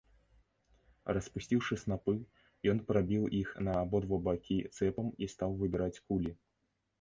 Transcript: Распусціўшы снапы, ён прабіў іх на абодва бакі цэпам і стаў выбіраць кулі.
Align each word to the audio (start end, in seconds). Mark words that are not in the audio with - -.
Распусціўшы 1.17 1.77
снапы, 1.83 2.15
ён 2.73 2.77
прабіў 2.87 3.27
іх 3.41 3.51
на 3.69 3.77
абодва 3.83 4.19
бакі 4.29 4.57
цэпам 4.77 5.13
і 5.27 5.31
стаў 5.35 5.51
выбіраць 5.61 5.93
кулі. 6.07 6.35